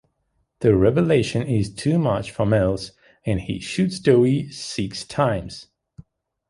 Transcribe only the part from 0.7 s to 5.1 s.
revelation is too much for Mills and he shoots Doe six